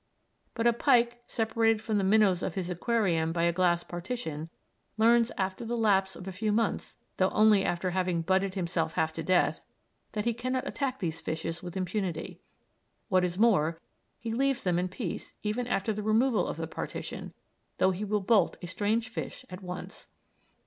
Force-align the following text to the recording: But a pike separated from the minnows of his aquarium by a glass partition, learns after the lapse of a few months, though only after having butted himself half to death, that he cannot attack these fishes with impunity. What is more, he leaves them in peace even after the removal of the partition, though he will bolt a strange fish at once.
But 0.55 0.65
a 0.65 0.73
pike 0.73 1.21
separated 1.27 1.79
from 1.79 1.99
the 1.99 2.03
minnows 2.03 2.41
of 2.41 2.55
his 2.55 2.71
aquarium 2.71 3.31
by 3.31 3.43
a 3.43 3.53
glass 3.53 3.83
partition, 3.83 4.49
learns 4.97 5.31
after 5.37 5.63
the 5.63 5.77
lapse 5.77 6.15
of 6.15 6.27
a 6.27 6.31
few 6.31 6.51
months, 6.51 6.97
though 7.17 7.29
only 7.29 7.63
after 7.63 7.91
having 7.91 8.23
butted 8.23 8.55
himself 8.55 8.93
half 8.93 9.13
to 9.13 9.21
death, 9.21 9.63
that 10.13 10.25
he 10.25 10.33
cannot 10.33 10.65
attack 10.67 10.97
these 10.97 11.21
fishes 11.21 11.61
with 11.61 11.77
impunity. 11.77 12.41
What 13.09 13.23
is 13.23 13.37
more, 13.37 13.79
he 14.17 14.33
leaves 14.33 14.63
them 14.63 14.79
in 14.79 14.87
peace 14.87 15.35
even 15.43 15.67
after 15.67 15.93
the 15.93 16.01
removal 16.01 16.47
of 16.47 16.57
the 16.57 16.65
partition, 16.65 17.35
though 17.77 17.91
he 17.91 18.03
will 18.03 18.21
bolt 18.21 18.57
a 18.63 18.65
strange 18.65 19.07
fish 19.07 19.45
at 19.51 19.61
once. 19.61 20.07